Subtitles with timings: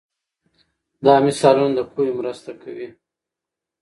[1.05, 2.87] دا مثالونه د پوهې مرسته کوي.